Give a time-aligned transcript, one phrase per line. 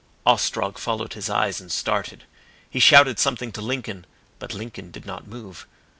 [0.25, 2.23] Ostrog followed his eyes and started.
[2.67, 4.07] He shouted something to Lincoln,
[4.39, 5.67] but Lincoln did not move.